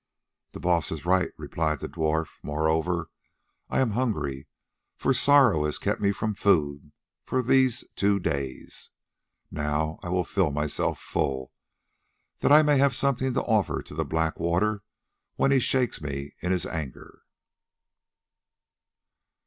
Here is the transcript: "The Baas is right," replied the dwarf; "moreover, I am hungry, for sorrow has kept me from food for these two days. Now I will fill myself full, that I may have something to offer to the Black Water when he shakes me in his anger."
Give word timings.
"The 0.53 0.59
Baas 0.59 0.91
is 0.91 1.05
right," 1.05 1.29
replied 1.37 1.79
the 1.79 1.87
dwarf; 1.87 2.39
"moreover, 2.41 3.11
I 3.69 3.81
am 3.81 3.91
hungry, 3.91 4.47
for 4.95 5.13
sorrow 5.13 5.65
has 5.65 5.77
kept 5.77 6.01
me 6.01 6.11
from 6.11 6.33
food 6.33 6.91
for 7.23 7.43
these 7.43 7.83
two 7.95 8.19
days. 8.19 8.89
Now 9.51 9.99
I 10.01 10.09
will 10.09 10.23
fill 10.23 10.49
myself 10.49 10.97
full, 10.99 11.53
that 12.39 12.51
I 12.51 12.63
may 12.63 12.79
have 12.79 12.95
something 12.95 13.35
to 13.35 13.43
offer 13.43 13.83
to 13.83 13.93
the 13.93 14.03
Black 14.03 14.39
Water 14.39 14.81
when 15.35 15.51
he 15.51 15.59
shakes 15.59 16.01
me 16.01 16.33
in 16.39 16.51
his 16.51 16.65
anger." 16.65 17.21